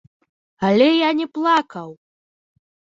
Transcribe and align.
Але 0.69 0.87
я 1.07 1.11
не 1.21 1.27
плакаў! 1.37 1.89